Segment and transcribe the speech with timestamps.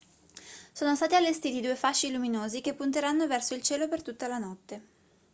[0.71, 4.83] sono stati allestiti due fasci luminosi che punteranno verso il cielo per tutta la notte